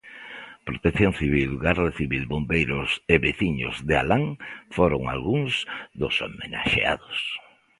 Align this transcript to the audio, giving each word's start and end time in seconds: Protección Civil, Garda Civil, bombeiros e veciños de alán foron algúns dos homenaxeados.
Protección 0.69 1.11
Civil, 1.21 1.51
Garda 1.65 1.91
Civil, 1.99 2.23
bombeiros 2.33 2.89
e 3.13 3.15
veciños 3.27 3.75
de 3.89 3.95
alán 4.01 4.25
foron 4.75 5.01
algúns 5.13 5.53
dos 5.99 6.15
homenaxeados. 6.25 7.17